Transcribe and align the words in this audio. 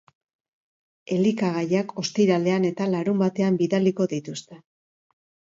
Elikagaiak 1.15 1.93
ostiralean 2.03 2.67
eta 2.71 2.87
larunbatean 2.97 3.61
bidaliko 3.63 4.09
dituzte. 4.15 4.63